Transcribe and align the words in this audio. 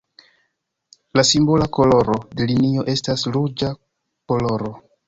La 1.19 1.25
simbola 1.33 1.69
koloro 1.79 2.17
de 2.41 2.49
linio 2.53 2.87
estas 2.97 3.29
ruĝa 3.39 3.75
koloro. 4.35 4.79